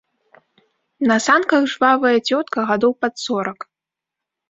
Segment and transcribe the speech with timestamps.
[1.11, 3.59] На санках жвавая цётка гадоў пад сорак.